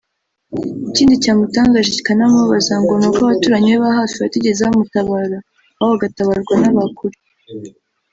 [0.89, 5.37] Ikindi cyamutangaje kikanamubabaza ngo ni uko abaturanyi be ba hafi batigeze bamutabara
[5.79, 7.17] ahubwo agatabarwa n’aba kure